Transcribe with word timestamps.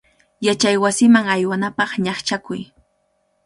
Yachaywasiman 0.45 1.25
aywanapaq 1.35 1.91
ñaqchakuy. 2.03 2.61